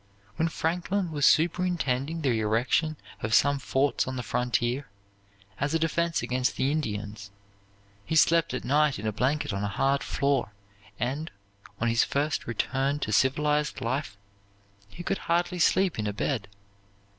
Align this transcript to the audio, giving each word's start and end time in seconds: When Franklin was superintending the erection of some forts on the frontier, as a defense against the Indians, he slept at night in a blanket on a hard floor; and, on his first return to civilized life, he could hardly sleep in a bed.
When 0.37 0.47
Franklin 0.47 1.11
was 1.11 1.27
superintending 1.27 2.23
the 2.23 2.39
erection 2.39 2.97
of 3.21 3.35
some 3.35 3.59
forts 3.59 4.07
on 4.07 4.15
the 4.15 4.23
frontier, 4.23 4.87
as 5.59 5.75
a 5.75 5.77
defense 5.77 6.23
against 6.23 6.55
the 6.55 6.71
Indians, 6.71 7.29
he 8.03 8.15
slept 8.15 8.51
at 8.55 8.65
night 8.65 8.97
in 8.97 9.05
a 9.05 9.11
blanket 9.13 9.53
on 9.53 9.63
a 9.63 9.67
hard 9.67 10.01
floor; 10.01 10.53
and, 10.99 11.29
on 11.79 11.87
his 11.87 12.03
first 12.03 12.47
return 12.47 12.97
to 12.97 13.11
civilized 13.11 13.79
life, 13.79 14.17
he 14.89 15.03
could 15.03 15.19
hardly 15.29 15.59
sleep 15.59 15.99
in 15.99 16.07
a 16.07 16.13
bed. 16.13 16.47